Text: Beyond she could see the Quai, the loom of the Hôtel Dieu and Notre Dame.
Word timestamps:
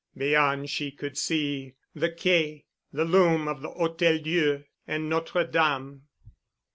Beyond 0.17 0.67
she 0.71 0.89
could 0.89 1.15
see 1.15 1.75
the 1.93 2.09
Quai, 2.11 2.65
the 2.91 3.05
loom 3.05 3.47
of 3.47 3.61
the 3.61 3.69
Hôtel 3.69 4.23
Dieu 4.23 4.63
and 4.87 5.07
Notre 5.07 5.43
Dame. 5.45 6.07